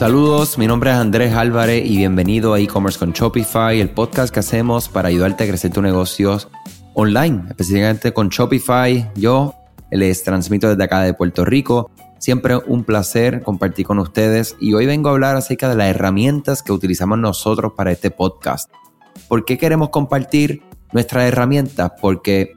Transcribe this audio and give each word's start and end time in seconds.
Saludos, 0.00 0.56
mi 0.56 0.66
nombre 0.66 0.88
es 0.88 0.96
Andrés 0.96 1.34
Álvarez 1.34 1.84
y 1.84 1.98
bienvenido 1.98 2.54
a 2.54 2.58
e-commerce 2.58 2.98
con 2.98 3.12
Shopify, 3.12 3.78
el 3.82 3.90
podcast 3.90 4.32
que 4.32 4.40
hacemos 4.40 4.88
para 4.88 5.08
ayudarte 5.08 5.44
a 5.44 5.46
crecer 5.46 5.74
tu 5.74 5.82
negocio 5.82 6.38
online, 6.94 7.42
específicamente 7.50 8.14
con 8.14 8.30
Shopify. 8.30 9.10
Yo 9.14 9.54
les 9.90 10.24
transmito 10.24 10.70
desde 10.70 10.84
acá 10.84 11.02
de 11.02 11.12
Puerto 11.12 11.44
Rico. 11.44 11.90
Siempre 12.18 12.56
un 12.56 12.84
placer 12.84 13.42
compartir 13.42 13.84
con 13.84 13.98
ustedes 13.98 14.56
y 14.58 14.72
hoy 14.72 14.86
vengo 14.86 15.10
a 15.10 15.12
hablar 15.12 15.36
acerca 15.36 15.68
de 15.68 15.76
las 15.76 15.88
herramientas 15.88 16.62
que 16.62 16.72
utilizamos 16.72 17.18
nosotros 17.18 17.74
para 17.76 17.92
este 17.92 18.10
podcast. 18.10 18.70
¿Por 19.28 19.44
qué 19.44 19.58
queremos 19.58 19.90
compartir 19.90 20.62
nuestras 20.94 21.24
herramientas? 21.24 21.92
Porque 22.00 22.54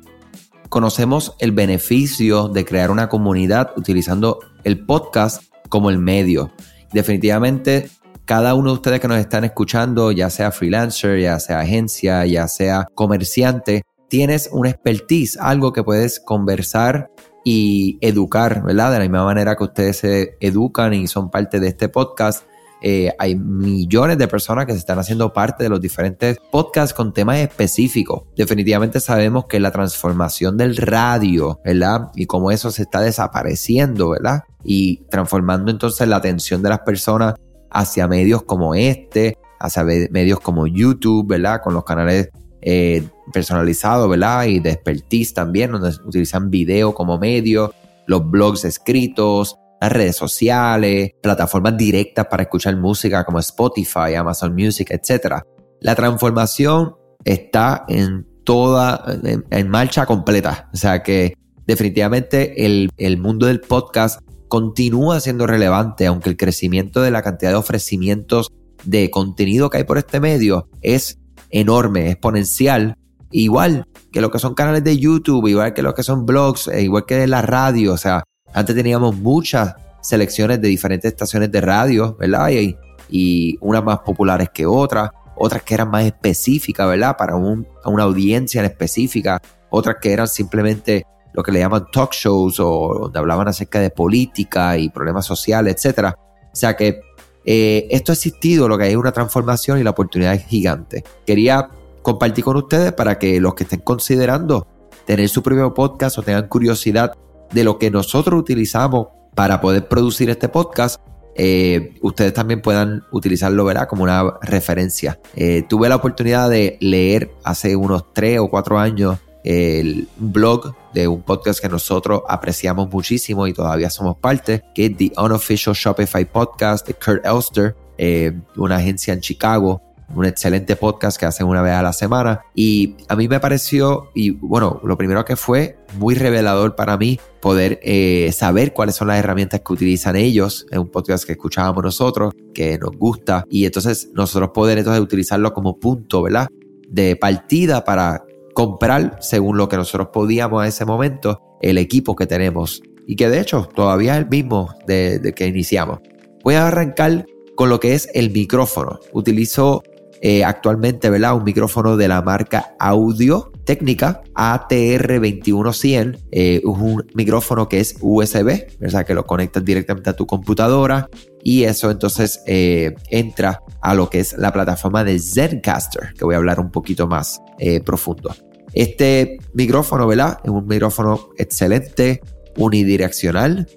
conocemos 0.70 1.35
el 1.40 1.52
beneficio 1.52 2.48
de 2.48 2.63
crear 2.63 2.90
una 2.90 3.10
comunidad 3.10 3.73
utilizando 3.76 4.40
el 4.63 4.85
podcast 4.85 5.44
como 5.68 5.90
el 5.90 5.98
medio. 5.98 6.54
Definitivamente, 6.94 7.90
cada 8.26 8.54
uno 8.56 8.70
de 8.70 8.76
ustedes 8.76 9.00
que 9.00 9.08
nos 9.08 9.18
están 9.18 9.44
escuchando, 9.44 10.12
ya 10.12 10.30
sea 10.30 10.52
freelancer, 10.52 11.20
ya 11.20 11.40
sea 11.40 11.60
agencia, 11.60 12.26
ya 12.26 12.48
sea 12.48 12.88
comerciante, 12.94 13.84
tienes 14.10 14.50
una 14.52 14.70
expertise, 14.70 15.38
algo 15.40 15.74
que 15.74 15.84
puedes 15.84 16.20
conversar 16.20 17.10
y 17.44 17.98
educar, 18.00 18.64
¿verdad? 18.64 18.92
De 18.92 19.00
la 19.00 19.04
misma 19.04 19.26
manera 19.26 19.56
que 19.56 19.64
ustedes 19.64 19.98
se 19.98 20.38
educan 20.40 20.94
y 20.94 21.08
son 21.08 21.30
parte 21.30 21.60
de 21.60 21.70
este 21.70 21.90
podcast. 21.90 22.46
Eh, 22.86 23.14
hay 23.18 23.36
millones 23.36 24.18
de 24.18 24.28
personas 24.28 24.66
que 24.66 24.73
se 24.73 24.80
están 24.80 25.00
haciendo 25.00 25.32
parte 25.32 25.64
de 25.64 25.70
los 25.70 25.80
diferentes 25.80 26.38
podcasts 26.52 26.94
con 26.94 27.14
temas 27.14 27.38
específicos. 27.38 28.24
Definitivamente 28.36 29.00
sabemos 29.00 29.46
que 29.46 29.62
la 29.62 29.72
transformación 29.72 30.58
del 30.58 30.76
radio, 30.76 31.62
¿verdad? 31.64 32.10
Y 32.14 32.26
cómo 32.26 32.52
eso 32.52 32.72
se 32.72 32.82
está 32.82 33.00
desapareciendo, 33.00 34.10
¿verdad? 34.10 34.44
Y 34.66 35.05
transformando 35.10 35.72
entonces 35.72 36.05
la 36.10 36.18
atención 36.18 36.62
de 36.62 36.70
las 36.70 36.80
personas 36.80 37.35
hacia 37.72 38.10
medios 38.10 38.44
como 38.44 38.76
este, 38.76 39.38
hacia 39.62 39.85
medios 39.85 40.41
como 40.41 40.68
YouTube, 40.68 41.26
¿verdad? 41.26 41.62
Con 41.63 41.74
los 41.74 41.85
canales 41.85 42.32
eh, 42.62 43.07
personalizados, 43.32 44.10
¿verdad? 44.10 44.44
Y 44.44 44.60
de 44.60 44.72
expertise 44.72 45.34
también, 45.34 45.72
donde 45.72 45.91
utilizan 46.05 46.50
video 46.50 46.94
como 46.94 47.18
medio, 47.18 47.74
los 48.07 48.29
blogs 48.29 48.66
escritos, 48.66 49.57
las 49.84 49.91
redes 49.91 50.15
sociales, 50.15 51.12
plataformas 51.21 51.76
directas 51.76 52.27
para 52.27 52.43
escuchar 52.43 52.77
música 52.77 53.26
como 53.26 53.39
Spotify, 53.39 54.15
Amazon 54.17 54.55
Music, 54.55 54.87
etc. 54.91 55.41
La 55.81 55.93
transformación 55.93 56.95
está 57.26 57.84
en 57.89 58.26
toda, 58.45 59.04
en, 59.49 59.70
marcha 59.70 60.05
completa. 60.05 60.70
O 60.73 60.77
sea 60.77 61.04
que 61.04 61.34
definitivamente 61.67 62.65
el, 62.65 62.91
el 62.95 63.17
mundo 63.17 63.45
del 63.48 63.59
podcast 63.59 64.22
continúa 64.47 65.19
siendo 65.19 65.47
relevante, 65.47 66.06
aunque 66.06 66.29
el 66.29 66.38
crecimiento 66.38 67.01
de 67.01 67.11
la 67.11 67.22
cantidad 67.22 67.51
de 67.51 67.57
ofrecimientos 67.57 68.47
de 68.85 69.09
contenido 69.09 69.69
que 69.69 69.79
hay 69.79 69.84
por 69.84 69.97
este 69.97 70.22
medio 70.22 70.69
es 70.81 71.19
enorme, 71.50 72.09
exponencial, 72.09 72.95
igual 73.31 73.85
que 74.13 74.22
lo 74.22 74.31
que 74.31 74.39
son 74.39 74.53
canales 74.53 74.85
de 74.85 74.97
YouTube, 74.97 75.45
igual 75.47 75.73
que 75.73 75.81
lo 75.81 75.94
que 75.94 76.03
son 76.03 76.25
blogs, 76.25 76.69
e 76.69 76.84
igual 76.84 77.06
que 77.06 77.28
la 77.28 77.41
radio, 77.41 77.91
o 77.91 77.97
sea, 77.97 78.23
antes 78.53 78.75
teníamos 78.75 79.16
muchas 79.16 79.75
selecciones 80.01 80.62
de 80.62 80.68
diferentes 80.68 81.12
estaciones 81.12 81.51
de 81.51 81.62
radio, 81.62 82.16
¿verdad? 82.19 82.50
Y, 82.50 82.78
y 83.09 83.57
unas 83.62 83.84
más 83.84 84.00
populares 84.00 84.50
que 84.53 84.66
otras, 84.66 85.09
otras 85.35 85.63
que 85.63 85.73
eran 85.73 85.90
más 85.90 86.06
específicas, 86.06 86.88
¿verdad? 86.88 87.16
Para 87.18 87.35
una 87.35 88.03
audiencia 88.03 88.59
en 88.59 88.66
específica, 88.66 89.41
otras 89.69 89.97
que 90.01 90.12
eran 90.13 90.28
simplemente 90.28 91.06
lo 91.34 91.41
que 91.41 91.51
le 91.51 91.59
llaman 91.59 91.88
talk 91.91 92.13
shows 92.13 92.59
o 92.59 93.00
donde 93.01 93.19
hablaban 93.19 93.47
acerca 93.47 93.79
de 93.79 93.90
política 93.90 94.78
y 94.78 94.90
problemas 94.90 95.25
sociales, 95.25 95.84
etc. 95.84 96.13
O 96.16 96.56
sea 96.56 96.75
que 96.75 97.01
eh, 97.45 97.88
esto 97.89 98.11
ha 98.11 98.13
existido, 98.13 98.67
lo 98.67 98.78
que 98.78 98.85
hay 98.85 98.95
una 98.95 99.11
transformación 99.11 99.79
y 99.79 99.83
la 99.83 99.89
oportunidad 99.89 100.33
es 100.33 100.45
gigante. 100.45 101.03
Quería 101.25 101.69
compartir 102.01 102.44
con 102.44 102.57
ustedes 102.57 102.94
para 102.94 103.17
que 103.17 103.39
los 103.39 103.55
que 103.55 103.63
estén 103.63 103.79
considerando 103.79 104.67
tener 105.05 105.28
su 105.28 105.41
propio 105.41 105.73
podcast 105.73 106.17
o 106.17 106.22
tengan 106.22 106.47
curiosidad 106.47 107.16
de 107.53 107.64
lo 107.64 107.78
que 107.78 107.91
nosotros 107.91 108.40
utilizamos 108.40 109.08
para 109.36 109.62
poder 109.62 109.88
producir 109.88 110.30
este 110.30 110.50
podcast, 110.50 111.00
eh, 111.36 111.96
ustedes 112.02 112.34
también 112.34 112.62
puedan 112.62 113.03
utilizarlo, 113.12 113.66
¿verdad? 113.66 113.88
Como 113.88 114.03
una 114.03 114.36
referencia. 114.41 115.19
Eh, 115.36 115.64
tuve 115.68 115.90
la 115.90 115.96
oportunidad 115.96 116.50
de 116.50 116.78
leer 116.80 117.31
hace 117.44 117.75
unos 117.75 118.14
tres 118.14 118.40
o 118.40 118.50
cuatro 118.50 118.78
años 118.78 119.18
el 119.44 120.08
blog 120.18 120.74
de 120.94 121.08
un 121.08 121.22
podcast 121.22 121.59
que 121.59 121.68
nosotros 121.68 122.22
apreciamos 122.30 122.90
muchísimo 122.90 123.46
y 123.46 123.53
todavía 123.53 123.90
somos 123.90 124.18
parte, 124.18 124.64
que 124.74 124.85
es 124.85 124.97
The 124.97 125.12
Unofficial 125.18 125.75
Shopify 125.75 126.24
Podcast 126.25 126.88
de 126.88 126.94
Kurt 126.94 127.25
Elster, 127.25 127.75
eh, 127.97 128.31
una 128.56 128.78
agencia 128.78 129.14
en 129.14 129.20
Chicago 129.20 129.81
un 130.16 130.25
excelente 130.25 130.75
podcast 130.75 131.19
que 131.19 131.25
hacen 131.25 131.47
una 131.47 131.62
vez 131.62 131.74
a 131.74 131.81
la 131.81 131.94
semana. 131.94 132.41
Y 132.56 132.96
a 133.07 133.16
mí 133.16 133.28
me 133.28 133.40
pareció, 133.40 134.09
y 134.13 134.31
bueno, 134.31 134.79
lo 134.84 134.97
primero 134.97 135.25
que 135.25 135.35
fue 135.35 135.78
muy 135.97 136.16
revelador 136.16 136.75
para 136.75 136.97
mí 136.97 137.19
poder 137.41 137.79
eh, 137.84 138.31
saber 138.34 138.73
cuáles 138.73 138.96
son 138.96 139.07
las 139.07 139.19
herramientas 139.19 139.62
que 139.62 139.73
utilizan 139.73 140.16
ellos. 140.16 140.66
Es 140.72 140.78
un 140.78 140.90
podcast 140.90 141.25
que 141.25 141.34
escuchábamos 141.34 141.84
nosotros, 141.84 142.34
que 142.53 142.78
nos 142.78 142.91
gusta. 142.97 143.46
Y 143.50 143.66
entonces 143.66 144.09
nosotros 144.13 144.52
poder 144.53 144.78
entonces 144.78 145.02
utilizarlo 145.02 145.53
como 145.53 145.79
punto, 145.79 146.22
¿verdad? 146.22 146.47
De 146.88 147.16
partida 147.16 147.84
para 147.84 148.23
comprar, 148.53 149.18
según 149.22 149.57
lo 149.57 149.68
que 149.68 149.78
nosotros 149.78 150.09
podíamos 150.13 150.63
a 150.63 150.68
ese 150.68 150.85
momento, 150.85 151.40
el 151.62 151.78
equipo 151.78 152.16
que 152.16 152.28
tenemos. 152.28 152.81
Y 153.06 153.16
que 153.16 153.29
de 153.29 153.41
hecho 153.41 153.68
todavía 153.75 154.13
es 154.13 154.19
el 154.19 154.29
mismo 154.29 154.73
de, 154.88 155.19
de 155.19 155.34
que 155.34 155.47
iniciamos. 155.47 156.00
Voy 156.44 156.56
a 156.56 156.68
arrancar 156.68 157.25
con 157.56 157.69
lo 157.69 157.79
que 157.79 157.94
es 157.94 158.09
el 158.13 158.31
micrófono. 158.31 159.00
Utilizo 159.12 159.84
eh, 160.25 160.45
actualmente, 160.45 161.09
¿verdad? 161.09 161.35
Un 161.35 161.44
micrófono 161.44 161.97
de 161.97 162.07
la 162.07 162.22
marca 162.22 162.75
Audio 162.79 163.51
Técnica 163.66 164.22
ATR2100. 164.35 166.17
Eh, 166.31 166.61
es 166.63 166.63
un 166.63 167.06
micrófono 167.13 167.67
que 167.67 167.81
es 167.81 167.97
USB, 168.00 168.66
¿verdad? 168.79 169.06
Que 169.06 169.16
lo 169.16 169.25
conectas 169.25 169.66
directamente 169.66 170.09
a 170.11 170.16
tu 170.16 170.25
computadora 170.25 171.09
y 171.44 171.66
eso 171.66 171.91
entonces 171.91 172.41
eh, 172.47 172.95
entra 173.09 173.63
a 173.81 173.94
lo 173.94 174.09
que 174.09 174.22
es 174.22 174.38
la 174.38 174.53
plataforma 174.53 175.03
de 175.03 175.19
Zencaster, 175.19 176.13
que 176.17 176.23
voy 176.23 176.35
a 176.35 176.38
hablar 176.38 176.61
un 176.61 176.72
poquito 176.72 177.05
más 177.05 177.41
profundo. 177.84 178.34
Este 178.72 179.40
micrófono, 179.53 180.07
¿verdad? 180.07 180.40
Es 180.41 180.50
un 180.50 180.66
micrófono 180.66 181.31
excelente, 181.38 182.22
unidireccional. 182.55 183.67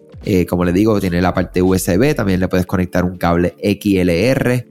como 0.49 0.65
le 0.65 0.73
digo, 0.73 1.01
tiene 1.01 1.21
la 1.21 1.35
parte 1.35 1.61
USB, 1.61 2.15
también 2.15 2.39
le 2.39 2.47
puedes 2.47 2.67
conectar 2.67 3.05
un 3.05 3.17
cable 3.17 3.57
XLR 3.61 4.65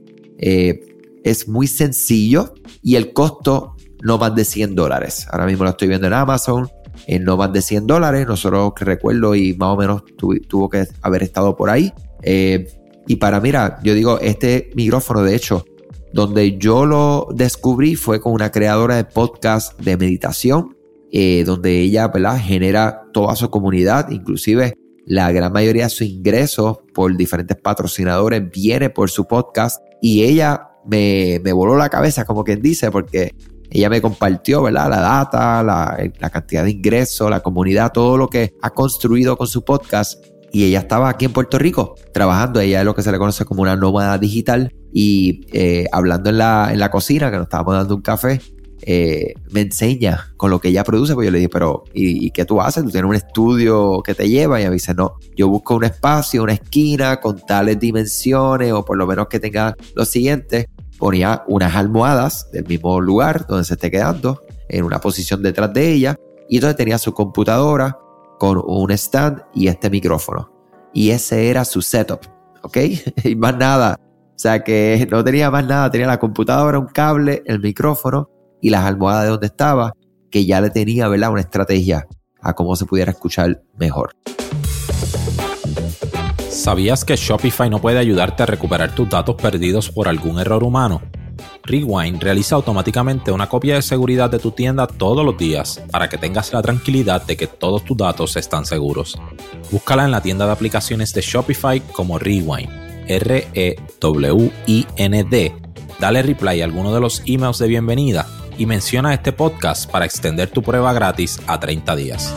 es 1.26 1.48
muy 1.48 1.66
sencillo 1.66 2.54
y 2.82 2.94
el 2.94 3.12
costo 3.12 3.74
no 4.02 4.16
más 4.16 4.34
de 4.34 4.44
100 4.44 4.76
dólares. 4.76 5.26
Ahora 5.30 5.46
mismo 5.46 5.64
lo 5.64 5.70
estoy 5.70 5.88
viendo 5.88 6.06
en 6.06 6.12
Amazon 6.12 6.68
en 7.08 7.24
no 7.24 7.36
más 7.36 7.52
de 7.52 7.62
100 7.62 7.86
dólares. 7.86 8.26
Nosotros 8.28 8.72
que 8.76 8.84
recuerdo 8.84 9.34
y 9.34 9.54
más 9.54 9.70
o 9.70 9.76
menos 9.76 10.02
tuvo 10.16 10.70
que 10.70 10.86
haber 11.02 11.24
estado 11.24 11.56
por 11.56 11.68
ahí. 11.68 11.92
Eh, 12.22 12.68
y 13.08 13.16
para, 13.16 13.40
mira, 13.40 13.80
yo 13.82 13.94
digo, 13.94 14.20
este 14.20 14.70
micrófono 14.76 15.22
de 15.22 15.34
hecho, 15.34 15.64
donde 16.12 16.58
yo 16.58 16.86
lo 16.86 17.28
descubrí 17.34 17.96
fue 17.96 18.20
con 18.20 18.32
una 18.32 18.52
creadora 18.52 18.94
de 18.94 19.04
podcast 19.04 19.78
de 19.80 19.96
meditación, 19.96 20.76
eh, 21.10 21.42
donde 21.44 21.80
ella 21.80 22.06
¿verdad? 22.08 22.38
genera 22.40 23.02
toda 23.12 23.34
su 23.34 23.50
comunidad, 23.50 24.10
inclusive 24.10 24.74
la 25.06 25.30
gran 25.32 25.52
mayoría 25.52 25.84
de 25.84 25.90
sus 25.90 26.06
ingresos 26.06 26.78
por 26.92 27.16
diferentes 27.16 27.56
patrocinadores 27.56 28.48
viene 28.50 28.90
por 28.90 29.08
su 29.08 29.26
podcast 29.26 29.80
y 30.02 30.24
ella 30.24 30.65
me, 30.86 31.38
voló 31.52 31.76
la 31.76 31.88
cabeza, 31.88 32.24
como 32.24 32.44
quien 32.44 32.62
dice, 32.62 32.90
porque 32.90 33.34
ella 33.70 33.90
me 33.90 34.00
compartió, 34.00 34.62
¿verdad? 34.62 34.88
La 34.88 35.00
data, 35.00 35.62
la, 35.62 36.10
la, 36.18 36.30
cantidad 36.30 36.64
de 36.64 36.70
ingresos, 36.70 37.30
la 37.30 37.40
comunidad, 37.40 37.92
todo 37.92 38.16
lo 38.16 38.28
que 38.28 38.54
ha 38.62 38.70
construido 38.70 39.36
con 39.36 39.46
su 39.46 39.64
podcast. 39.64 40.24
Y 40.52 40.64
ella 40.64 40.78
estaba 40.78 41.08
aquí 41.08 41.24
en 41.24 41.32
Puerto 41.32 41.58
Rico 41.58 41.96
trabajando. 42.14 42.60
Ella 42.60 42.80
es 42.80 42.84
lo 42.84 42.94
que 42.94 43.02
se 43.02 43.12
le 43.12 43.18
conoce 43.18 43.44
como 43.44 43.62
una 43.62 43.76
nómada 43.76 44.16
digital. 44.16 44.72
Y 44.92 45.42
eh, 45.52 45.86
hablando 45.92 46.30
en 46.30 46.38
la, 46.38 46.70
en 46.72 46.78
la 46.78 46.90
cocina, 46.90 47.30
que 47.30 47.36
nos 47.36 47.46
estábamos 47.46 47.74
dando 47.74 47.96
un 47.96 48.02
café, 48.02 48.40
eh, 48.82 49.34
me 49.50 49.62
enseña 49.62 50.32
con 50.36 50.50
lo 50.50 50.60
que 50.60 50.68
ella 50.68 50.84
produce. 50.84 51.14
Pues 51.14 51.26
yo 51.26 51.30
le 51.30 51.38
dije, 51.38 51.48
pero 51.48 51.84
¿y, 51.92 52.30
qué 52.30 52.44
tú 52.44 52.60
haces? 52.60 52.84
¿Tú 52.84 52.90
tienes 52.90 53.08
un 53.08 53.16
estudio 53.16 54.00
que 54.02 54.14
te 54.14 54.28
lleva? 54.28 54.60
Y 54.60 54.64
me 54.64 54.74
dice, 54.74 54.94
no, 54.94 55.14
yo 55.36 55.48
busco 55.48 55.76
un 55.76 55.84
espacio, 55.84 56.42
una 56.42 56.52
esquina 56.52 57.20
con 57.20 57.38
tales 57.40 57.78
dimensiones 57.78 58.72
o 58.72 58.84
por 58.84 58.96
lo 58.96 59.06
menos 59.06 59.26
que 59.28 59.40
tenga 59.40 59.76
lo 59.94 60.04
siguiente 60.04 60.68
ponía 60.98 61.44
unas 61.46 61.74
almohadas 61.74 62.50
del 62.52 62.66
mismo 62.66 63.00
lugar 63.00 63.46
donde 63.46 63.64
se 63.64 63.74
esté 63.74 63.90
quedando, 63.90 64.42
en 64.68 64.84
una 64.84 65.00
posición 65.00 65.42
detrás 65.42 65.72
de 65.72 65.92
ella, 65.92 66.16
y 66.48 66.56
entonces 66.56 66.76
tenía 66.76 66.98
su 66.98 67.12
computadora 67.12 67.98
con 68.38 68.60
un 68.64 68.90
stand 68.92 69.42
y 69.54 69.68
este 69.68 69.90
micrófono. 69.90 70.52
Y 70.92 71.10
ese 71.10 71.48
era 71.50 71.64
su 71.64 71.82
setup, 71.82 72.20
¿ok? 72.62 72.76
y 73.24 73.36
más 73.36 73.56
nada. 73.56 73.98
O 74.00 74.38
sea 74.38 74.62
que 74.62 75.06
no 75.10 75.24
tenía 75.24 75.50
más 75.50 75.66
nada, 75.66 75.90
tenía 75.90 76.06
la 76.06 76.18
computadora, 76.18 76.78
un 76.78 76.86
cable, 76.86 77.42
el 77.46 77.60
micrófono 77.60 78.30
y 78.60 78.70
las 78.70 78.84
almohadas 78.84 79.24
de 79.24 79.30
donde 79.30 79.46
estaba, 79.46 79.92
que 80.30 80.44
ya 80.44 80.60
le 80.60 80.70
tenía, 80.70 81.08
¿verdad? 81.08 81.30
Una 81.30 81.40
estrategia 81.40 82.06
a 82.40 82.54
cómo 82.54 82.76
se 82.76 82.84
pudiera 82.84 83.12
escuchar 83.12 83.62
mejor. 83.78 84.12
¿Sabías 86.56 87.04
que 87.04 87.16
Shopify 87.16 87.68
no 87.68 87.82
puede 87.82 87.98
ayudarte 87.98 88.42
a 88.42 88.46
recuperar 88.46 88.94
tus 88.94 89.10
datos 89.10 89.36
perdidos 89.36 89.90
por 89.90 90.08
algún 90.08 90.40
error 90.40 90.64
humano? 90.64 91.02
Rewind 91.64 92.22
realiza 92.22 92.56
automáticamente 92.56 93.30
una 93.30 93.46
copia 93.46 93.74
de 93.74 93.82
seguridad 93.82 94.30
de 94.30 94.38
tu 94.38 94.52
tienda 94.52 94.86
todos 94.86 95.22
los 95.22 95.36
días 95.36 95.82
para 95.92 96.08
que 96.08 96.16
tengas 96.16 96.54
la 96.54 96.62
tranquilidad 96.62 97.26
de 97.26 97.36
que 97.36 97.46
todos 97.46 97.84
tus 97.84 97.98
datos 97.98 98.36
están 98.36 98.64
seguros. 98.64 99.18
Búscala 99.70 100.06
en 100.06 100.10
la 100.10 100.22
tienda 100.22 100.46
de 100.46 100.52
aplicaciones 100.52 101.12
de 101.12 101.20
Shopify 101.20 101.80
como 101.92 102.18
Rewind, 102.18 102.70
R-E-W-I-N-D. 103.06 103.76
Dale 106.00 106.22
reply 106.22 106.62
a 106.62 106.64
alguno 106.64 106.94
de 106.94 107.00
los 107.00 107.22
emails 107.26 107.58
de 107.58 107.68
bienvenida 107.68 108.26
y 108.56 108.64
menciona 108.64 109.12
este 109.12 109.32
podcast 109.32 109.90
para 109.90 110.06
extender 110.06 110.48
tu 110.48 110.62
prueba 110.62 110.94
gratis 110.94 111.38
a 111.46 111.60
30 111.60 111.96
días. 111.96 112.34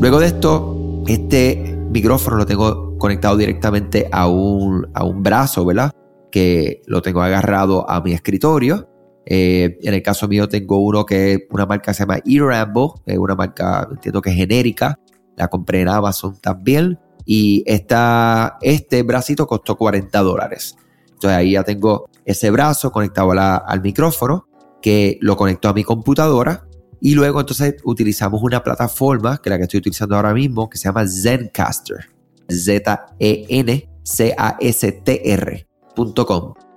Luego 0.00 0.20
de 0.20 0.28
esto, 0.28 1.02
este 1.08 1.67
micrófono 1.90 2.36
lo 2.36 2.46
tengo 2.46 2.96
conectado 2.98 3.36
directamente 3.36 4.08
a 4.12 4.28
un, 4.28 4.86
a 4.94 5.04
un 5.04 5.22
brazo, 5.22 5.64
¿verdad? 5.64 5.92
Que 6.30 6.82
lo 6.86 7.02
tengo 7.02 7.22
agarrado 7.22 7.88
a 7.88 8.00
mi 8.00 8.12
escritorio. 8.12 8.88
Eh, 9.26 9.78
en 9.82 9.94
el 9.94 10.02
caso 10.02 10.26
mío 10.28 10.48
tengo 10.48 10.78
uno 10.78 11.04
que 11.04 11.32
es 11.34 11.40
una 11.50 11.66
marca 11.66 11.92
que 11.92 11.94
se 11.94 12.02
llama 12.04 12.20
Erambo, 12.24 13.02
es 13.04 13.18
una 13.18 13.34
marca, 13.34 13.86
entiendo 13.90 14.22
que 14.22 14.30
es 14.30 14.36
genérica. 14.36 14.98
La 15.36 15.48
compré 15.48 15.82
en 15.82 15.88
Amazon 15.88 16.38
también. 16.40 16.98
Y 17.24 17.62
esta, 17.66 18.58
este 18.62 19.02
bracito 19.02 19.46
costó 19.46 19.76
40 19.76 20.18
dólares. 20.20 20.76
Entonces 21.06 21.36
ahí 21.36 21.52
ya 21.52 21.64
tengo 21.64 22.08
ese 22.24 22.50
brazo 22.50 22.90
conectado 22.90 23.32
al 23.32 23.82
micrófono 23.82 24.46
que 24.80 25.18
lo 25.20 25.36
conecto 25.36 25.68
a 25.68 25.74
mi 25.74 25.84
computadora 25.84 26.67
y 27.00 27.14
luego 27.14 27.40
entonces 27.40 27.76
utilizamos 27.84 28.42
una 28.42 28.62
plataforma, 28.62 29.38
que 29.38 29.48
es 29.48 29.50
la 29.50 29.56
que 29.56 29.64
estoy 29.64 29.78
utilizando 29.78 30.16
ahora 30.16 30.34
mismo, 30.34 30.68
que 30.68 30.78
se 30.78 30.84
llama 30.84 31.06
Zencaster. 31.06 32.10
Z-E-N-C-A-S-T-R.com. 32.50 33.84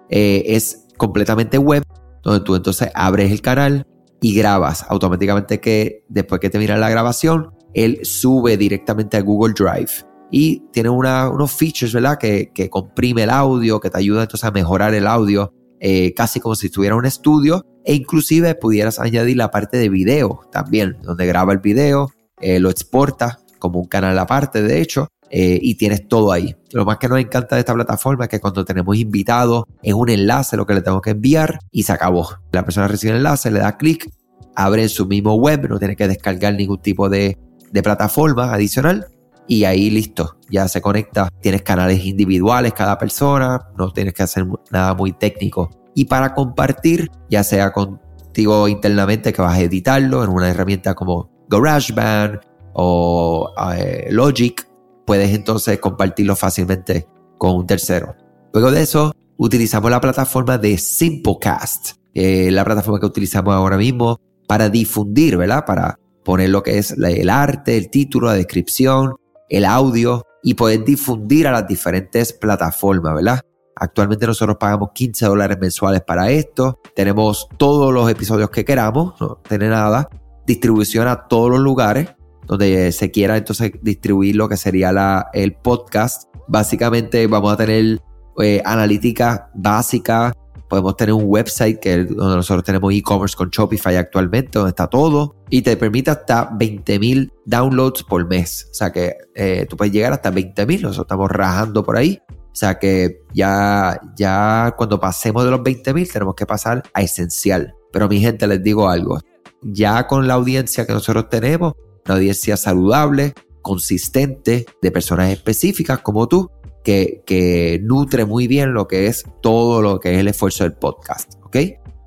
Eh, 0.09 0.43
es 0.45 0.87
completamente 0.97 1.57
web, 1.57 1.83
donde 2.23 2.41
tú 2.41 2.55
entonces 2.55 2.89
abres 2.93 3.31
el 3.31 3.41
canal 3.41 3.87
y 4.21 4.35
grabas 4.35 4.85
automáticamente 4.87 5.59
que 5.59 6.03
después 6.09 6.39
que 6.41 6.49
te 6.49 6.59
la 6.67 6.89
grabación, 6.89 7.55
él 7.73 7.99
sube 8.03 8.57
directamente 8.57 9.17
a 9.17 9.21
Google 9.21 9.53
Drive. 9.53 10.05
Y 10.29 10.67
tiene 10.71 10.89
unos 10.89 11.51
features, 11.51 11.93
¿verdad? 11.93 12.17
Que, 12.17 12.51
que 12.53 12.69
comprime 12.69 13.23
el 13.23 13.29
audio, 13.29 13.79
que 13.79 13.89
te 13.89 13.97
ayuda 13.97 14.21
entonces 14.23 14.45
a 14.45 14.51
mejorar 14.51 14.93
el 14.93 15.07
audio 15.07 15.53
eh, 15.83 16.13
casi 16.13 16.39
como 16.39 16.53
si 16.55 16.67
estuviera 16.67 16.95
un 16.95 17.05
estudio 17.05 17.65
e 17.85 17.93
inclusive 17.93 18.55
pudieras 18.55 18.99
añadir 18.99 19.37
la 19.37 19.51
parte 19.51 19.77
de 19.77 19.89
video 19.89 20.41
también, 20.51 20.97
donde 21.01 21.25
graba 21.25 21.53
el 21.53 21.59
video, 21.59 22.11
eh, 22.39 22.59
lo 22.59 22.69
exporta 22.69 23.39
como 23.59 23.79
un 23.79 23.87
canal 23.87 24.17
aparte 24.17 24.61
de 24.61 24.81
hecho 24.81 25.07
eh, 25.29 25.59
y 25.61 25.75
tienes 25.75 26.07
todo 26.07 26.31
ahí. 26.31 26.55
Lo 26.73 26.83
más 26.83 26.97
que 26.97 27.07
nos 27.07 27.19
encanta 27.19 27.55
de 27.55 27.61
esta 27.61 27.73
plataforma 27.73 28.25
es 28.25 28.29
que 28.29 28.39
cuando 28.41 28.65
tenemos 28.65 28.97
invitados 28.97 29.63
es 29.81 29.93
un 29.93 30.09
enlace 30.09 30.57
lo 30.57 30.65
que 30.65 30.73
le 30.73 30.81
tenemos 30.81 31.01
que 31.01 31.11
enviar 31.11 31.59
y 31.71 31.83
se 31.83 31.93
acabó. 31.93 32.27
La 32.51 32.65
persona 32.65 32.87
recibe 32.87 33.11
el 33.11 33.17
enlace, 33.17 33.49
le 33.51 33.59
da 33.59 33.77
clic, 33.77 34.09
abre 34.55 34.83
en 34.83 34.89
su 34.89 35.05
mismo 35.05 35.35
web, 35.35 35.69
no 35.69 35.79
tiene 35.79 35.95
que 35.95 36.07
descargar 36.07 36.55
ningún 36.55 36.81
tipo 36.81 37.07
de, 37.07 37.37
de 37.71 37.83
plataforma 37.83 38.53
adicional 38.53 39.07
y 39.47 39.63
ahí 39.63 39.89
listo, 39.89 40.37
ya 40.49 40.67
se 40.67 40.81
conecta. 40.81 41.29
Tienes 41.41 41.61
canales 41.61 42.05
individuales 42.05 42.73
cada 42.73 42.97
persona, 42.97 43.69
no 43.77 43.91
tienes 43.91 44.13
que 44.13 44.23
hacer 44.23 44.45
nada 44.69 44.93
muy 44.93 45.13
técnico. 45.13 45.69
Y 45.93 46.05
para 46.05 46.33
compartir, 46.33 47.09
ya 47.29 47.43
sea 47.43 47.71
contigo 47.71 48.67
internamente 48.67 49.33
que 49.33 49.41
vas 49.41 49.57
a 49.57 49.61
editarlo 49.61 50.23
en 50.23 50.29
una 50.29 50.49
herramienta 50.49 50.93
como 50.95 51.29
GarageBand 51.49 52.39
o 52.73 53.51
eh, 53.75 54.07
Logic, 54.09 54.67
puedes 55.05 55.33
entonces 55.33 55.79
compartirlo 55.79 56.35
fácilmente 56.35 57.07
con 57.37 57.55
un 57.55 57.67
tercero. 57.67 58.15
Luego 58.53 58.71
de 58.71 58.81
eso, 58.81 59.13
utilizamos 59.37 59.91
la 59.91 59.99
plataforma 59.99 60.57
de 60.57 60.77
Simplecast, 60.77 61.97
la 62.13 62.63
plataforma 62.63 62.99
que 62.99 63.05
utilizamos 63.05 63.53
ahora 63.53 63.77
mismo 63.77 64.19
para 64.47 64.69
difundir, 64.69 65.37
¿verdad? 65.37 65.65
Para 65.65 65.97
poner 66.23 66.49
lo 66.49 66.61
que 66.61 66.77
es 66.77 66.91
el 66.91 67.29
arte, 67.29 67.77
el 67.77 67.89
título, 67.89 68.27
la 68.27 68.33
descripción, 68.33 69.15
el 69.49 69.65
audio 69.65 70.23
y 70.43 70.53
poder 70.53 70.83
difundir 70.83 71.47
a 71.47 71.51
las 71.51 71.67
diferentes 71.67 72.33
plataformas, 72.33 73.15
¿verdad? 73.15 73.41
Actualmente 73.75 74.27
nosotros 74.27 74.57
pagamos 74.59 74.89
15 74.93 75.25
dólares 75.25 75.57
mensuales 75.59 76.01
para 76.01 76.29
esto. 76.29 76.79
Tenemos 76.95 77.47
todos 77.57 77.93
los 77.93 78.09
episodios 78.09 78.49
que 78.49 78.65
queramos, 78.65 79.19
no 79.19 79.39
tiene 79.47 79.69
nada. 79.69 80.09
Distribución 80.45 81.07
a 81.07 81.27
todos 81.27 81.49
los 81.49 81.59
lugares 81.59 82.09
donde 82.51 82.91
se 82.91 83.11
quiera 83.11 83.37
entonces 83.37 83.71
distribuir 83.81 84.35
lo 84.35 84.49
que 84.49 84.57
sería 84.57 85.25
el 85.33 85.53
podcast. 85.53 86.23
Básicamente 86.47 87.25
vamos 87.27 87.53
a 87.53 87.57
tener 87.57 88.01
eh, 88.39 88.61
analítica 88.65 89.49
básica. 89.53 90.33
Podemos 90.67 90.95
tener 90.95 91.13
un 91.13 91.23
website 91.25 91.79
que 91.79 92.03
donde 92.03 92.35
nosotros 92.35 92.63
tenemos 92.63 92.93
e-commerce 92.93 93.35
con 93.35 93.49
Shopify 93.49 93.95
actualmente, 93.97 94.51
donde 94.53 94.69
está 94.69 94.87
todo 94.87 95.35
y 95.49 95.61
te 95.61 95.75
permite 95.77 96.11
hasta 96.11 96.49
20.000 96.51 97.31
downloads 97.45 98.03
por 98.03 98.27
mes. 98.27 98.67
O 98.71 98.73
sea 98.73 98.91
que 98.91 99.15
eh, 99.35 99.65
tú 99.69 99.77
puedes 99.77 99.93
llegar 99.93 100.13
hasta 100.13 100.31
20.000, 100.31 100.81
nosotros 100.81 101.05
estamos 101.05 101.29
rajando 101.29 101.83
por 101.83 101.97
ahí. 101.97 102.21
O 102.51 102.55
sea 102.55 102.79
que 102.79 103.23
ya, 103.33 103.99
ya 104.15 104.73
cuando 104.77 104.99
pasemos 104.99 105.45
de 105.45 105.51
los 105.51 105.61
20.000 105.61 106.11
tenemos 106.11 106.35
que 106.35 106.45
pasar 106.45 106.83
a 106.93 107.01
esencial. 107.01 107.73
Pero 107.91 108.09
mi 108.09 108.19
gente, 108.19 108.47
les 108.47 108.61
digo 108.61 108.89
algo. 108.89 109.19
Ya 109.61 110.07
con 110.07 110.27
la 110.27 110.33
audiencia 110.35 110.85
que 110.85 110.93
nosotros 110.93 111.29
tenemos, 111.29 111.73
una 112.05 112.15
audiencia 112.15 112.57
saludable, 112.57 113.33
consistente, 113.61 114.65
de 114.81 114.91
personas 114.91 115.29
específicas 115.29 115.99
como 115.99 116.27
tú, 116.27 116.49
que, 116.83 117.21
que 117.25 117.79
nutre 117.83 118.25
muy 118.25 118.47
bien 118.47 118.73
lo 118.73 118.87
que 118.87 119.07
es 119.07 119.23
todo 119.41 119.81
lo 119.81 119.99
que 119.99 120.13
es 120.13 120.19
el 120.19 120.27
esfuerzo 120.27 120.63
del 120.63 120.73
podcast. 120.73 121.35
¿Ok? 121.43 121.57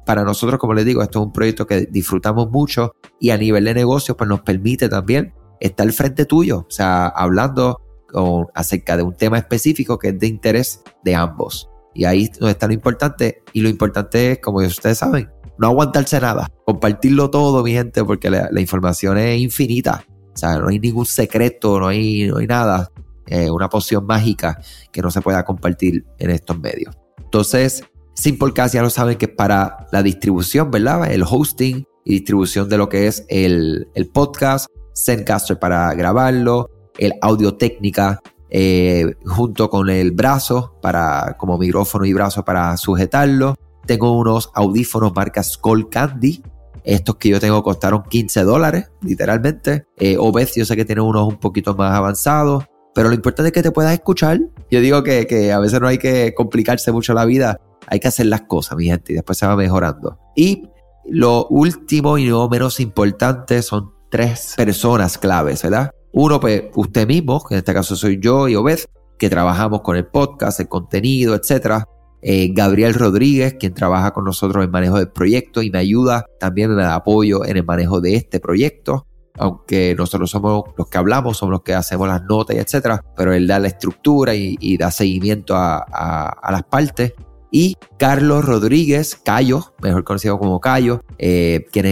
para 0.05 0.25
nosotros, 0.25 0.59
como 0.59 0.75
les 0.75 0.85
digo, 0.85 1.03
esto 1.03 1.21
es 1.21 1.27
un 1.27 1.33
proyecto 1.33 1.67
que 1.67 1.87
disfrutamos 1.87 2.51
mucho 2.51 2.95
y 3.19 3.31
a 3.31 3.39
nivel 3.39 3.65
de 3.65 3.75
negocio, 3.75 4.17
pues 4.17 4.29
nos 4.29 4.41
permite 4.41 4.89
también 4.89 5.33
estar 5.61 5.87
al 5.87 5.93
frente 5.93 6.27
tuyo, 6.27 6.67
o 6.69 6.71
sea, 6.71 7.07
hablando 7.07 7.81
con, 8.15 8.47
acerca 8.55 8.97
de 8.97 9.03
un 9.03 9.15
tema 9.15 9.39
específico 9.39 9.99
que 9.99 10.09
es 10.09 10.19
de 10.19 10.29
interés 10.29 10.83
de 11.03 11.15
ambos. 11.15 11.69
Y 11.93 12.05
ahí 12.05 12.31
está 12.41 12.67
lo 12.67 12.73
importante. 12.73 13.43
Y 13.53 13.61
lo 13.61 13.69
importante 13.69 14.33
es, 14.33 14.39
como 14.39 14.59
ustedes 14.59 14.99
saben, 14.99 15.29
no 15.59 15.69
aguantarse 15.69 16.21
nada, 16.21 16.51
compartirlo 16.65 17.31
todo, 17.31 17.63
mi 17.63 17.73
gente, 17.73 18.05
porque 18.05 18.31
la, 18.31 18.61
información 18.61 19.19
es 19.19 19.41
infinita. 19.41 20.05
O 20.33 20.37
sea, 20.37 20.59
no 20.59 20.69
hay 20.69 20.79
ningún 20.79 21.07
secreto, 21.07 21.79
no 21.79 21.89
hay, 21.89 22.27
no 22.27 22.39
hay 22.39 22.47
nada, 22.47 22.91
eh, 23.27 23.51
una 23.51 23.69
poción 23.69 24.07
mágica 24.07 24.61
que 24.91 25.03
no 25.03 25.11
se 25.11 25.21
pueda 25.21 25.45
compartir 25.45 26.05
en 26.19 26.31
estos 26.31 26.59
medios. 26.59 26.97
Entonces, 27.23 27.85
Simplecast 28.15 28.75
ya 28.75 28.83
lo 28.83 28.91
saben 28.91 29.17
que 29.17 29.27
es 29.27 29.33
para 29.33 29.87
la 29.93 30.03
distribución, 30.03 30.71
¿verdad? 30.71 31.11
El 31.11 31.25
hosting 31.29 31.85
y 32.05 32.13
distribución 32.15 32.69
de 32.69 32.79
lo 32.79 32.89
que 32.89 33.07
es 33.07 33.25
el, 33.29 33.89
podcast. 34.13 34.67
Zencaster 34.97 35.59
para 35.59 35.93
grabarlo. 35.95 36.71
El 36.99 37.15
audio 37.21 37.55
técnica 37.57 38.21
eh, 38.51 39.15
junto 39.25 39.69
con 39.69 39.91
el 39.91 40.13
brazo 40.13 40.79
para 40.81 41.37
como 41.39 41.59
micrófono 41.59 42.05
y 42.05 42.13
brazo 42.13 42.45
para 42.45 42.77
sujetarlo. 42.77 43.57
Tengo 43.87 44.17
unos 44.19 44.51
audífonos 44.55 45.15
marca 45.15 45.43
Skull 45.43 45.89
Candy. 45.89 46.43
Estos 46.85 47.17
que 47.17 47.31
yo 47.31 47.41
tengo 47.41 47.63
costaron 47.63 48.03
15 48.09 48.43
dólares, 48.45 48.91
literalmente. 49.03 49.87
Eh, 49.97 50.17
yo 50.57 50.65
sé 50.65 50.77
que 50.77 50.85
tiene 50.85 51.01
unos 51.01 51.27
un 51.27 51.37
poquito 51.39 51.75
más 51.75 51.93
avanzados. 51.93 52.65
Pero 52.95 53.09
lo 53.09 53.15
importante 53.15 53.49
es 53.49 53.53
que 53.53 53.63
te 53.63 53.73
puedas 53.73 53.93
escuchar. 53.93 54.39
Yo 54.71 54.81
digo 54.81 55.03
que, 55.03 55.27
que 55.27 55.53
a 55.53 55.59
veces 55.59 55.81
no 55.81 55.89
hay 55.89 55.99
que 55.99 56.33
complicarse 56.35 56.93
mucho 56.93 57.13
la 57.13 57.25
vida 57.25 57.61
hay 57.87 58.01
que 58.01 58.09
hacer 58.09 58.27
las 58.27 58.43
cosas, 58.43 58.77
mi 58.77 58.87
gente, 58.87 59.13
y 59.13 59.17
después 59.17 59.39
se 59.39 59.47
va 59.47 59.57
mejorando. 59.57 60.19
Y 60.35 60.69
lo 61.07 61.47
último 61.49 62.19
y 62.19 62.27
no 62.27 62.49
menos 62.49 62.81
importante 62.81 63.63
son 63.63 63.93
tres 64.11 64.55
personas 64.57 65.19
claves, 65.19 65.63
¿verdad? 65.63 65.91
Uno, 66.17 66.39
pues 66.39 66.63
usted 66.77 67.09
mismo, 67.09 67.45
que 67.45 67.55
en 67.55 67.59
este 67.59 67.75
caso 67.75 67.97
soy 67.97 68.21
yo 68.21 68.47
y 68.47 68.55
Obed, 68.55 68.79
que 69.19 69.29
trabajamos 69.29 69.81
con 69.81 69.97
el 69.97 70.07
podcast, 70.07 70.61
el 70.61 70.69
contenido, 70.69 71.35
etc. 71.35 71.87
Eh, 72.23 72.51
Gabriel 72.53 72.95
Rodríguez, 72.95 73.57
quien 73.59 73.75
trabaja 73.75 74.13
con 74.13 74.25
nosotros 74.25 74.65
en 74.65 74.71
manejo 74.71 74.99
del 74.99 75.11
proyecto 75.11 75.61
y 75.61 75.73
me 75.73 75.79
ayuda, 75.79 76.27
también 76.39 76.73
me 76.73 76.85
da 76.85 76.95
apoyo 76.95 77.45
en 77.45 77.57
el 77.57 77.65
manejo 77.65 78.01
de 78.01 78.15
este 78.15 78.39
proyecto. 78.39 79.09
Aunque 79.37 79.97
nosotros 79.99 80.31
somos 80.31 80.63
los 80.79 80.87
que 80.87 80.99
hablamos, 80.99 81.37
somos 81.37 81.51
los 81.51 81.63
que 81.63 81.75
hacemos 81.75 82.07
las 82.07 82.23
notas 82.23 82.57
etcétera, 82.59 83.03
pero 83.17 83.33
él 83.33 83.49
da 83.49 83.59
la 83.59 83.67
estructura 83.67 84.37
y, 84.37 84.77
da 84.77 84.93
seguimiento 84.93 85.57
a, 85.57 85.79
a 85.79 86.53
las 86.53 86.63
partes 86.63 87.15
y 87.55 87.77
Carlos 87.99 88.45
Rodríguez, 88.45 89.15
Cayo, 89.15 89.75
mejor 89.81 90.03
conocido 90.03 90.41
como 90.41 90.61
Cayo, 90.61 91.05
eh, 91.19 91.65
quien, 91.71 91.87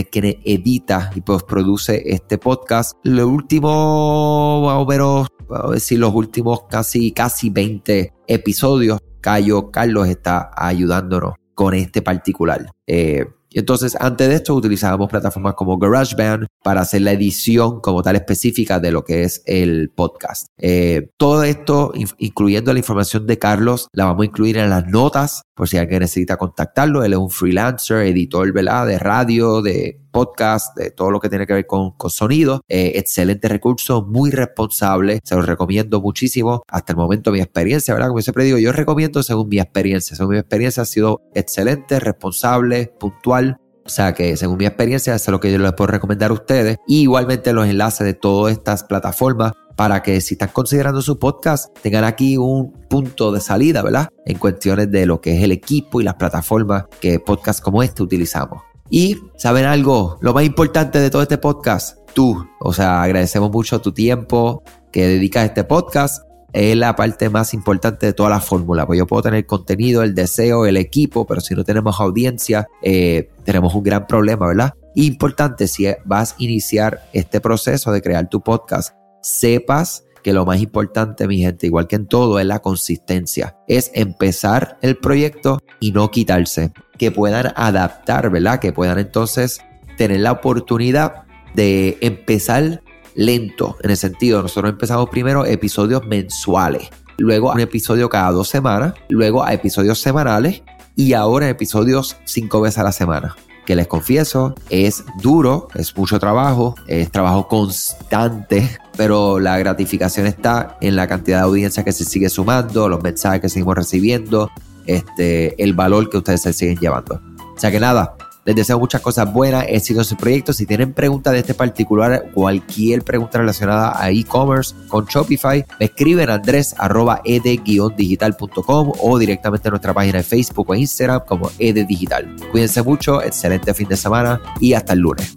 edita 0.45 1.13
y 1.15 1.21
produce 1.21 2.03
este 2.05 2.37
podcast. 2.37 2.99
Lo 3.05 3.29
último, 3.29 4.59
o 4.67 4.85
menos, 4.85 5.29
a 5.51 5.71
decir 5.71 6.01
los 6.01 6.13
últimos 6.13 6.65
casi, 6.69 7.13
casi 7.13 7.49
20 7.51 8.13
episodios, 8.27 8.99
Cayo 9.21 9.71
Carlos 9.71 10.09
está 10.09 10.51
ayudándonos 10.57 11.35
con 11.55 11.75
este 11.75 12.03
particular. 12.03 12.67
Eh, 12.89 13.25
entonces, 13.59 13.97
antes 14.01 14.29
de 14.29 14.35
esto, 14.37 14.55
utilizábamos 14.55 15.09
plataformas 15.09 15.55
como 15.55 15.79
GarageBand 15.79 16.47
para 16.63 16.83
hacer 16.83 17.03
la 17.03 17.13
edición 17.13 17.81
como 17.81 18.03
tal 18.03 18.17
específica 18.17 18.81
de 18.81 18.93
lo 18.93 19.05
que 19.05 19.25
es 19.25 19.43
el 19.47 19.91
podcast. 19.91 20.47
Eh, 20.59 21.11
todo 21.17 21.43
esto, 21.45 21.93
incluyendo 22.19 22.73
la 22.73 22.79
información 22.79 23.27
de 23.27 23.39
Carlos, 23.39 23.89
la 23.93 24.07
vamos 24.07 24.23
a 24.23 24.27
incluir 24.27 24.59
en 24.59 24.71
las 24.71 24.87
notas 24.87 25.43
por 25.55 25.69
si 25.69 25.79
alguien 25.79 26.01
necesita 26.01 26.37
contactarlo. 26.37 27.05
Él 27.05 27.13
es 27.13 27.19
un 27.19 27.31
freelancer, 27.31 28.07
editor 28.07 28.53
¿verdad? 28.53 28.87
de 28.87 28.99
radio, 28.99 29.63
de 29.63 30.02
podcast, 30.13 30.77
de 30.77 30.91
todo 30.91 31.11
lo 31.11 31.19
que 31.19 31.29
tiene 31.29 31.47
que 31.47 31.55
ver 31.55 31.67
con, 31.67 31.93
con 31.93 32.11
sonido. 32.11 32.61
Eh, 32.69 32.93
excelente 32.97 33.49
recurso, 33.49 34.03
muy 34.03 34.31
responsable. 34.31 35.21
Se 35.25 35.35
lo 35.35 35.43
recomiendo 35.43 36.01
muchísimo. 36.01 36.63
Hasta 36.69 36.93
el 36.93 36.99
momento, 36.99 37.33
mi 37.33 37.41
experiencia, 37.41 37.95
¿verdad? 37.95 38.09
Como 38.09 38.21
siempre 38.21 38.45
digo, 38.45 38.59
yo 38.59 38.73
recomiendo 38.73 39.23
según 39.23 39.49
mi 39.49 39.59
experiencia. 39.59 40.17
Según 40.17 40.35
mi 40.35 40.39
experiencia 40.39 40.85
ha 40.85 40.87
sido 40.87 41.23
excelente, 41.35 41.99
responsable, 41.99 42.93
puntual. 43.01 43.57
O 43.85 43.89
sea 43.89 44.13
que 44.13 44.37
según 44.37 44.59
mi 44.59 44.67
experiencia, 44.67 45.15
eso 45.15 45.31
es 45.31 45.33
lo 45.33 45.41
que 45.41 45.51
yo 45.51 45.59
les 45.59 45.73
puedo 45.73 45.89
recomendar 45.89 46.31
a 46.31 46.35
ustedes. 46.35 46.77
Y 46.87 47.03
igualmente 47.03 47.53
los 47.53 47.67
enlaces 47.67 48.07
de 48.07 48.15
todas 48.15 48.53
estas 48.53 48.85
plataformas 48.85 49.53
para 49.77 50.03
que 50.03 50.21
si 50.21 50.35
están 50.35 50.51
considerando 50.51 51.03
su 51.03 51.19
podcast, 51.19 51.77
tengan 51.81 52.05
aquí 52.05 52.37
un 52.37 52.73
punto 52.89 53.33
de 53.33 53.41
salida, 53.41 53.83
¿verdad? 53.83 54.09
En 54.27 54.39
cuestiones 54.39 54.91
de 54.91 55.07
lo 55.07 55.21
que 55.21 55.37
es 55.37 55.43
el 55.43 55.53
equipo 55.53 56.01
y 56.01 56.05
las 56.05 56.15
plataformas 56.15 56.85
que 57.01 57.19
podcast 57.19 57.61
como 57.61 57.83
este 57.83 58.03
utilizamos. 58.03 58.63
Y, 58.95 59.17
¿saben 59.39 59.65
algo? 59.65 60.19
Lo 60.21 60.35
más 60.35 60.45
importante 60.45 61.01
de 61.01 61.09
todo 61.09 61.23
este 61.23 61.39
podcast, 61.39 61.97
tú. 62.13 62.47
O 62.61 62.75
sea, 62.75 63.03
agradecemos 63.03 63.51
mucho 63.51 63.81
tu 63.81 63.93
tiempo 63.93 64.63
que 64.93 65.07
dedicas 65.07 65.45
a 65.45 65.47
este 65.47 65.65
podcast 65.65 66.23
es 66.53 66.77
la 66.77 66.95
parte 66.95 67.31
más 67.31 67.55
importante 67.55 68.05
de 68.05 68.13
toda 68.13 68.29
la 68.29 68.41
fórmula. 68.41 68.87
Pues 68.87 68.99
yo 68.99 69.07
puedo 69.07 69.23
tener 69.23 69.47
contenido, 69.47 70.03
el 70.03 70.15
deseo, 70.15 70.67
el 70.67 70.77
equipo, 70.77 71.27
pero 71.27 71.41
si 71.41 71.55
no 71.55 71.65
tenemos 71.65 71.99
audiencia, 72.01 72.69
eh, 72.83 73.31
tenemos 73.45 73.75
un 73.75 73.83
gran 73.83 74.07
problema, 74.07 74.47
¿verdad? 74.47 74.75
Importante, 74.95 75.69
si 75.69 75.87
vas 76.05 76.33
a 76.33 76.35
iniciar 76.37 77.01
este 77.15 77.41
proceso 77.41 77.93
de 77.93 78.03
crear 78.03 78.29
tu 78.29 78.43
podcast, 78.43 78.95
sepas 79.23 80.05
que 80.23 80.33
lo 80.33 80.47
más 80.47 80.61
importante, 80.61 81.27
mi 81.27 81.39
gente, 81.39 81.67
igual 81.67 81.89
que 81.89 81.97
en 81.97 82.07
todo, 82.07 82.39
es 82.39 82.47
la 82.47 82.61
consistencia. 82.61 83.57
Es 83.69 83.91
empezar 83.95 84.79
el 84.83 84.97
proyecto 84.97 85.59
y 85.81 85.93
no 85.93 86.11
quitarse. 86.11 86.73
Que 86.99 87.11
puedan 87.11 87.53
adaptar, 87.57 88.31
¿verdad? 88.31 88.61
Que 88.61 88.73
puedan 88.73 88.99
entonces 88.99 89.61
tener 89.97 90.21
la 90.21 90.33
oportunidad 90.33 91.25
de 91.55 91.99
empezar 92.01 92.83
lento 93.15 93.77
en 93.83 93.91
el 93.91 93.97
sentido, 93.97 94.43
nosotros 94.43 94.73
empezamos 94.73 95.09
primero 95.11 95.45
episodios 95.45 96.07
mensuales, 96.07 96.89
luego 97.19 97.53
un 97.53 97.61
episodio 97.61 98.09
cada 98.09 98.31
dos 98.31 98.49
semanas, 98.49 98.95
luego 99.09 99.45
a 99.45 99.53
episodios 99.53 100.01
semanales 100.01 100.63
y 100.97 101.13
ahora 101.13 101.49
episodios 101.49 102.17
cinco 102.25 102.61
veces 102.61 102.79
a 102.79 102.85
la 102.85 102.93
semana. 102.93 103.37
Que 103.67 103.77
les 103.77 103.87
confieso, 103.87 104.55
es 104.71 105.05
duro, 105.23 105.69
es 105.75 105.97
mucho 105.97 106.19
trabajo, 106.19 106.75
es 106.87 107.11
trabajo 107.11 107.47
constante, 107.49 108.69
pero 108.97 109.39
la 109.39 109.59
gratificación 109.59 110.27
está 110.27 110.77
en 110.81 110.97
la 110.97 111.07
cantidad 111.07 111.39
de 111.39 111.45
audiencia 111.45 111.85
que 111.85 111.93
se 111.93 112.05
sigue 112.05 112.29
sumando, 112.29 112.89
los 112.89 113.03
mensajes 113.03 113.41
que 113.41 113.49
seguimos 113.49 113.77
recibiendo, 113.77 114.51
este, 114.87 115.63
el 115.63 115.75
valor 115.75 116.11
que 116.11 116.19
ustedes 116.19 116.43
se 116.43 116.53
siguen 116.53 116.79
llevando. 116.79 117.21
O 117.55 117.61
sea 117.61 117.71
que 117.71 117.79
nada, 117.79 118.17
les 118.45 118.57
deseo 118.57 118.79
muchas 118.79 119.01
cosas 119.01 119.33
buenas, 119.33 119.65
éxito 119.69 120.01
en 120.01 120.05
su 120.05 120.17
proyecto. 120.17 120.53
Si 120.53 120.67
tienen 120.67 120.93
preguntas 120.93 121.33
de 121.33 121.39
este 121.41 121.55
particular, 121.55 122.31
cualquier 122.35 123.03
pregunta 123.03 123.39
relacionada 123.39 123.99
a 124.01 124.11
e-commerce 124.11 124.75
con 124.89 125.07
Shopify, 125.07 125.65
me 125.79 125.87
escriben 125.87 126.29
a 126.31 126.35
andres.ed-digital.com 126.35 128.93
o 129.01 129.19
directamente 129.19 129.69
a 129.69 129.71
nuestra 129.71 129.95
página 129.95 130.19
de 130.19 130.25
Facebook 130.25 130.71
o 130.71 130.75
Instagram 130.75 131.23
como 131.27 131.51
eddigital. 131.59 132.37
Cuídense 132.51 132.83
mucho, 132.83 133.23
excelente 133.23 133.73
fin 133.75 133.89
de 133.89 133.97
semana 133.97 134.41
y 134.61 134.75
hasta 134.75 134.95
el 134.95 134.99
lunes. 135.01 135.37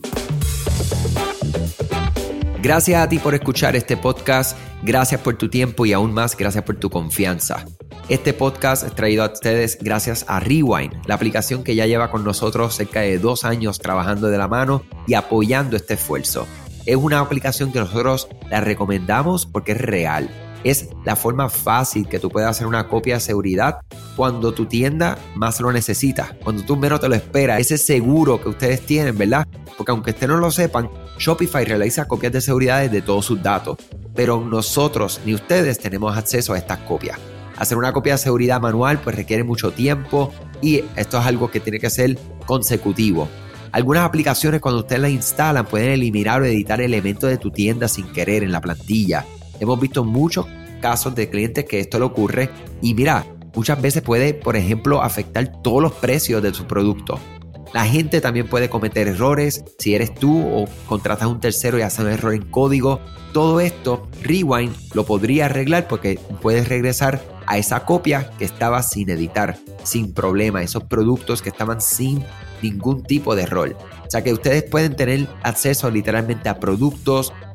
Gracias 2.66 3.00
a 3.00 3.08
ti 3.08 3.20
por 3.20 3.36
escuchar 3.36 3.76
este 3.76 3.96
podcast, 3.96 4.58
gracias 4.82 5.22
por 5.22 5.36
tu 5.36 5.50
tiempo 5.50 5.86
y 5.86 5.94
aún 5.94 6.16
más 6.16 6.36
gracias 6.36 6.64
por 6.64 6.78
tu 6.78 6.90
confianza. 6.90 7.64
Este 8.10 8.34
podcast 8.34 8.84
es 8.88 8.96
traído 8.96 9.24
a 9.24 9.32
ustedes 9.32 9.78
gracias 9.80 10.26
a 10.28 10.40
Rewind, 10.40 11.06
la 11.06 11.14
aplicación 11.14 11.64
que 11.64 11.76
ya 11.76 11.86
lleva 11.86 12.10
con 12.10 12.24
nosotros 12.24 12.74
cerca 12.74 13.02
de 13.02 13.20
dos 13.20 13.46
años 13.46 13.78
trabajando 13.78 14.30
de 14.30 14.40
la 14.40 14.48
mano 14.48 14.82
y 15.06 15.14
apoyando 15.14 15.78
este 15.78 15.94
esfuerzo. 15.94 16.48
Es 16.88 16.96
una 16.96 17.20
aplicación 17.20 17.72
que 17.72 17.78
nosotros 17.78 18.30
la 18.50 18.62
recomendamos 18.62 19.46
porque 19.46 19.74
es 19.74 19.82
real. 19.82 20.28
Es 20.64 20.90
la 21.04 21.16
forma 21.16 21.50
fácil 21.50 22.08
que 22.08 22.18
tú 22.18 22.32
puedes 22.32 22.50
hacer 22.50 22.66
una 22.66 22.88
copia 22.88 23.14
de 23.14 23.22
seguridad 23.22 23.82
cuando 24.16 24.56
tu 24.56 24.66
tienda 24.66 25.20
más 25.36 25.62
lo 25.62 25.72
necesita, 25.72 26.36
cuando 26.44 26.64
tú 26.64 26.78
menos 26.78 27.00
te 27.00 27.10
lo 27.10 27.14
esperas. 27.14 27.60
Ese 27.60 27.78
seguro 27.78 28.42
que 28.42 28.50
ustedes 28.50 28.82
tienen, 28.82 29.16
¿verdad? 29.16 29.46
Porque 29.78 29.92
aunque 29.92 30.12
ustedes 30.12 30.30
no 30.30 30.38
lo 30.38 30.52
sepan, 30.52 30.90
Shopify 31.18 31.66
realiza 31.66 32.08
copias 32.08 32.34
de 32.34 32.42
seguridad 32.42 32.90
de 32.90 33.02
todos 33.02 33.26
sus 33.26 33.42
datos, 33.42 33.78
pero 34.14 34.42
nosotros 34.42 35.20
ni 35.26 35.34
ustedes 35.34 35.80
tenemos 35.80 36.18
acceso 36.18 36.54
a 36.54 36.58
estas 36.58 36.80
copias. 36.80 37.20
Hacer 37.58 37.78
una 37.78 37.94
copia 37.94 38.14
de 38.14 38.20
seguridad 38.20 38.60
manual 38.62 39.00
pues 39.00 39.16
requiere 39.16 39.44
mucho 39.44 39.72
tiempo 39.72 40.34
y 40.62 40.84
esto 40.96 41.20
es 41.20 41.26
algo 41.26 41.50
que 41.50 41.60
tiene 41.60 41.80
que 41.80 41.90
ser 41.90 42.18
consecutivo. 42.46 43.30
Algunas 43.72 44.06
aplicaciones 44.06 44.62
cuando 44.62 44.80
ustedes 44.80 45.02
las 45.02 45.12
instalan 45.12 45.66
pueden 45.66 45.92
eliminar 45.92 46.42
o 46.42 46.46
editar 46.46 46.80
elementos 46.80 47.30
de 47.30 47.38
tu 47.38 47.52
tienda 47.52 47.88
sin 47.88 48.08
querer 48.14 48.44
en 48.44 48.52
la 48.52 48.62
plantilla. 48.62 49.26
Hemos 49.60 49.80
visto 49.80 50.04
muchos 50.04 50.46
casos 50.82 51.16
de 51.16 51.30
clientes 51.30 51.66
que 51.66 51.80
esto 51.80 52.00
le 52.00 52.06
ocurre 52.06 52.50
y 52.82 52.94
mira, 52.94 53.26
muchas 53.54 53.82
veces 53.82 54.02
puede, 54.02 54.34
por 54.34 54.56
ejemplo, 54.56 55.02
afectar 55.02 55.62
todos 55.62 55.82
los 55.82 55.92
precios 55.94 56.42
de 56.42 56.54
su 56.54 56.66
producto. 56.66 57.20
La 57.74 57.86
gente 57.86 58.22
también 58.22 58.48
puede 58.48 58.70
cometer 58.70 59.08
errores 59.08 59.64
si 59.78 59.96
eres 59.96 60.14
tú 60.14 60.46
o 60.48 60.66
contratas 60.88 61.24
a 61.24 61.28
un 61.28 61.40
tercero 61.40 61.78
y 61.78 61.82
hace 61.82 62.02
un 62.02 62.10
error 62.10 62.34
en 62.34 62.44
código. 62.44 63.02
Todo 63.34 63.60
esto, 63.60 64.08
Rewind 64.22 64.74
lo 64.94 65.06
podría 65.06 65.46
arreglar 65.46 65.88
porque 65.88 66.20
puedes 66.42 66.70
regresar 66.70 67.22
a 67.48 67.58
esa 67.58 67.86
copia 67.86 68.32
que 68.38 68.46
estaba 68.46 68.82
sin 68.82 69.10
editar, 69.10 69.58
sin 69.84 70.14
problema, 70.14 70.64
esos 70.64 70.86
productos 70.86 71.42
que 71.42 71.50
estaban 71.50 71.82
sin 71.82 72.24
ningún 72.62 73.04
tipo 73.04 73.36
de 73.36 73.44
error. 73.44 73.78
O 74.06 74.10
sea 74.10 74.24
que 74.24 74.34
ustedes 74.34 74.64
pueden 74.64 74.96
tener 74.96 75.28
acceso 75.44 75.92
literalmente 75.92 76.50
a 76.50 76.60
productos, 76.60 77.34